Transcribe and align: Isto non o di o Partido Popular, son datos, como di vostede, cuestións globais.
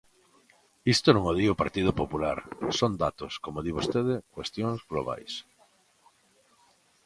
Isto 0.95 1.07
non 1.11 1.23
o 1.31 1.33
di 1.39 1.45
o 1.53 1.59
Partido 1.61 1.91
Popular, 2.01 2.37
son 2.79 2.91
datos, 3.05 3.33
como 3.43 3.63
di 3.65 3.71
vostede, 3.77 4.15
cuestións 4.35 4.79
globais. 4.91 5.33